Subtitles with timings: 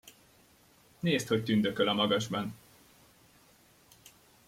[0.99, 2.53] Nézd, hogy tündököl a magasban!